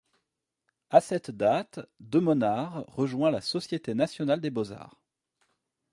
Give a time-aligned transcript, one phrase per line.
[0.89, 4.99] À cette date, de Monard rejoint la Société nationale des beaux-arts.